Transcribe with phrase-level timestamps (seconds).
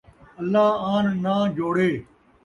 [0.39, 1.89] اللہ آن ناں جوڑے